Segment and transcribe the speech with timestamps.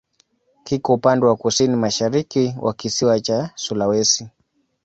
[0.63, 4.27] Kiko upande wa kusini-mashariki wa kisiwa cha Sulawesi.